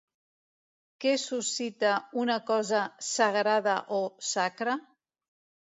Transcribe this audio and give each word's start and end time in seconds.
Què 1.05 1.11
suscita 1.23 1.91
una 2.23 2.39
cosa 2.49 2.81
"sagrada" 3.11 3.79
o 4.01 4.03
"sacra"? 4.33 4.79